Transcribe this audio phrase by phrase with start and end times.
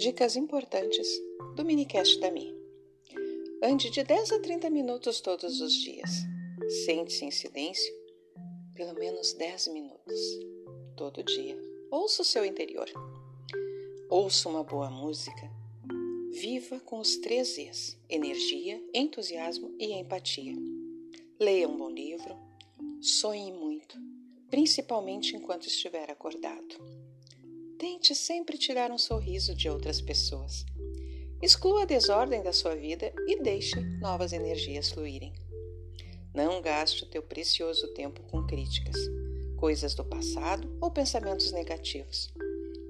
[0.00, 1.06] Dicas importantes
[1.54, 2.50] do minicast da Mi.
[3.62, 6.08] Ande de 10 a 30 minutos todos os dias.
[6.86, 7.92] Sente-se em silêncio
[8.72, 10.18] pelo menos 10 minutos
[10.96, 11.54] todo dia.
[11.90, 12.88] Ouça o seu interior.
[14.08, 15.50] Ouça uma boa música.
[16.30, 20.56] Viva com os três E's: energia, entusiasmo e empatia.
[21.38, 22.34] Leia um bom livro.
[23.02, 23.98] Sonhe muito,
[24.48, 26.74] principalmente enquanto estiver acordado.
[27.80, 30.66] Tente sempre tirar um sorriso de outras pessoas.
[31.40, 35.32] Exclua a desordem da sua vida e deixe novas energias fluírem.
[36.34, 38.96] Não gaste o teu precioso tempo com críticas,
[39.56, 42.30] coisas do passado ou pensamentos negativos.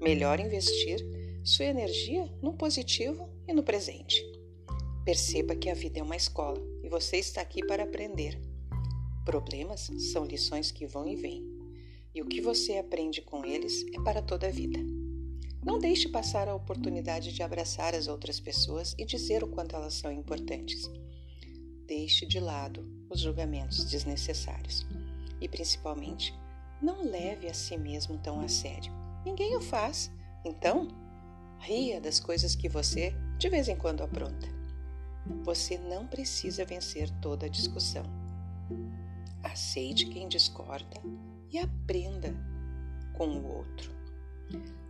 [0.01, 0.99] Melhor investir
[1.41, 4.21] sua energia no positivo e no presente.
[5.05, 8.37] Perceba que a vida é uma escola e você está aqui para aprender.
[9.23, 11.50] Problemas são lições que vão e vêm,
[12.13, 14.79] e o que você aprende com eles é para toda a vida.
[15.63, 19.93] Não deixe passar a oportunidade de abraçar as outras pessoas e dizer o quanto elas
[19.93, 20.89] são importantes.
[21.85, 24.85] Deixe de lado os julgamentos desnecessários
[25.39, 26.33] e, principalmente,
[26.81, 28.91] não leve a si mesmo tão a sério.
[29.23, 30.11] Ninguém o faz,
[30.43, 30.87] então
[31.59, 34.47] ria das coisas que você de vez em quando apronta.
[35.43, 38.03] Você não precisa vencer toda a discussão.
[39.43, 41.01] Aceite quem discorda
[41.51, 42.33] e aprenda
[43.13, 43.91] com o outro.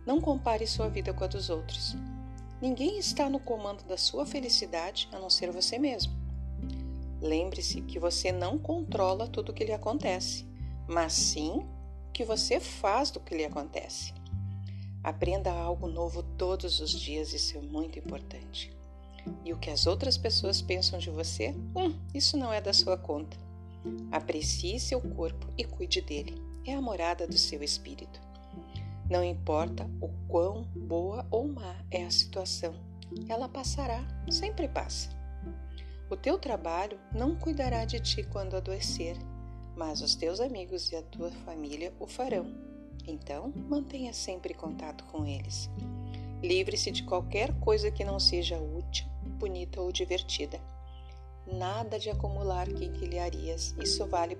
[0.06, 1.96] Não compare sua vida com a dos outros.
[2.60, 6.12] Ninguém está no comando da sua felicidade a não ser você mesmo.
[7.20, 10.44] Lembre-se que você não controla tudo o que lhe acontece,
[10.88, 11.64] mas sim
[12.08, 14.12] o que você faz do que lhe acontece.
[15.02, 18.72] Aprenda algo novo todos os dias, isso é muito importante.
[19.44, 22.96] E o que as outras pessoas pensam de você, hum, isso não é da sua
[22.96, 23.36] conta.
[24.10, 26.40] Aprecie seu corpo e cuide dele.
[26.66, 28.20] É a morada do seu espírito.
[29.10, 32.74] Não importa o quão boa ou má é a situação,
[33.28, 35.10] ela passará, sempre passa.
[36.10, 39.16] O teu trabalho não cuidará de ti quando adoecer,
[39.76, 42.46] mas os teus amigos e a tua família o farão.
[43.06, 45.68] Então, mantenha sempre contato com eles.
[46.42, 49.06] Livre-se de qualquer coisa que não seja útil,
[49.38, 50.60] bonita ou divertida.
[51.46, 54.36] Nada de acumular quinquilharias, isso vale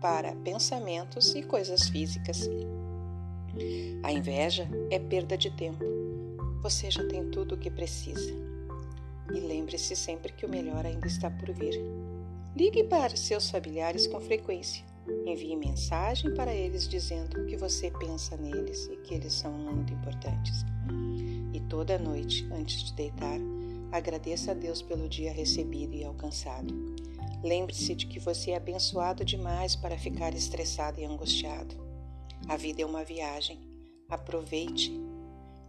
[0.00, 2.48] para pensamentos e coisas físicas.
[4.02, 5.84] A inveja é perda de tempo.
[6.62, 8.32] Você já tem tudo o que precisa.
[9.32, 11.74] E lembre-se sempre que o melhor ainda está por vir.
[12.56, 14.84] Ligue para seus familiares com frequência.
[15.24, 20.64] Envie mensagem para eles dizendo que você pensa neles e que eles são muito importantes.
[21.52, 23.38] E toda noite, antes de deitar,
[23.92, 26.74] agradeça a Deus pelo dia recebido e alcançado.
[27.42, 31.74] Lembre-se de que você é abençoado demais para ficar estressado e angustiado.
[32.48, 33.58] A vida é uma viagem.
[34.08, 34.92] Aproveite.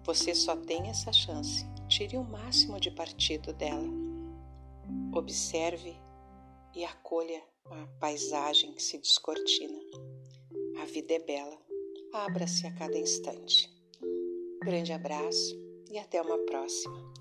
[0.03, 1.65] Você só tem essa chance.
[1.87, 3.87] Tire o máximo de partido dela.
[5.13, 5.95] Observe
[6.75, 9.79] e acolha a paisagem que se descortina.
[10.81, 11.57] A vida é bela.
[12.13, 13.69] Abra-se a cada instante.
[14.61, 15.57] Grande abraço
[15.89, 17.20] e até uma próxima.